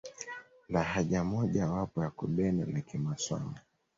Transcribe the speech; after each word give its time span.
lahaja 0.69 1.23
moja 1.23 1.69
wapo 1.71 2.03
ya 2.03 2.09
kibena 2.19 2.65
ni 2.65 2.81
kimaswamu 2.81 3.55